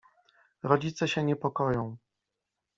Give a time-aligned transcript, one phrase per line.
[0.63, 1.97] Rodzice się niepokoją.